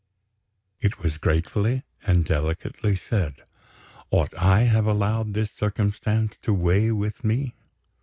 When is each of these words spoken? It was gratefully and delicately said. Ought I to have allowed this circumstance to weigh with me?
It 0.79 0.97
was 1.03 1.19
gratefully 1.19 1.83
and 2.07 2.25
delicately 2.25 2.95
said. 2.95 3.43
Ought 4.09 4.33
I 4.35 4.61
to 4.63 4.69
have 4.69 4.87
allowed 4.87 5.35
this 5.35 5.51
circumstance 5.51 6.37
to 6.41 6.55
weigh 6.55 6.91
with 6.91 7.23
me? 7.23 7.53